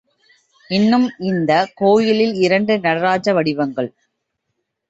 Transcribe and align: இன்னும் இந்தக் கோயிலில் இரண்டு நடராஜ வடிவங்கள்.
இன்னும் 0.69 1.05
இந்தக் 1.19 1.71
கோயிலில் 1.75 2.33
இரண்டு 2.33 2.79
நடராஜ 2.79 3.33
வடிவங்கள். 3.33 3.91